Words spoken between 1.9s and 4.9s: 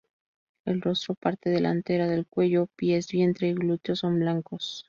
del cuello, pies, vientre y glúteos son blancos.